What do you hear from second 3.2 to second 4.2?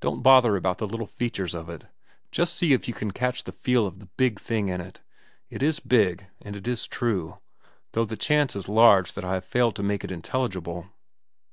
the feel of the